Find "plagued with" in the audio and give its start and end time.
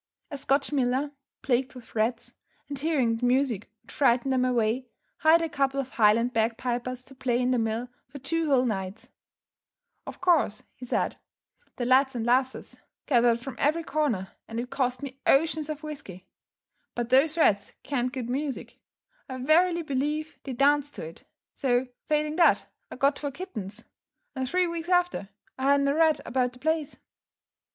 1.43-1.93